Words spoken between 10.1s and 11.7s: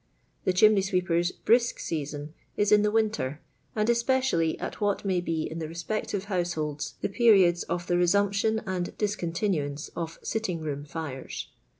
sittinar room fires.